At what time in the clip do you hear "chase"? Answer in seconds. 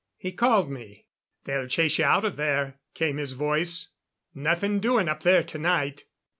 1.67-1.99